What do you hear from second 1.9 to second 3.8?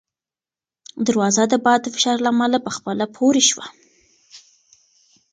فشار له امله په خپله پورې شوه.